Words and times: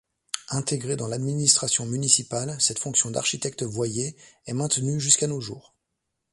Intégrée 0.49 0.95
dans 0.95 1.07
l’administration 1.07 1.85
municipale, 1.85 2.55
cette 2.59 2.79
fonction 2.79 3.11
d'architecte-voyer 3.11 4.15
est 4.47 4.53
maintenue 4.53 4.99
jusqu'à 4.99 5.27
nos 5.27 5.39
jours. 5.39 5.75